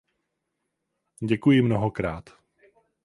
Děkuji 1.21 1.61
mnohokrát. 1.61 2.29